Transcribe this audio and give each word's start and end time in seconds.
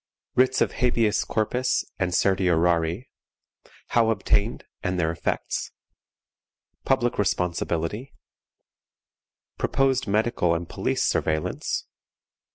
Writs 0.33 0.61
of 0.61 0.71
Habeas 0.71 1.23
Corpus 1.23 1.85
and 1.99 2.11
Certiorari, 2.11 3.11
how 3.89 4.09
obtained, 4.09 4.65
and 4.81 4.99
their 4.99 5.11
Effects. 5.11 5.69
Public 6.85 7.19
Responsibility. 7.19 8.11
Proposed 9.59 10.07
medical 10.07 10.55
and 10.55 10.67
police 10.67 11.03
Surveillance. 11.03 11.85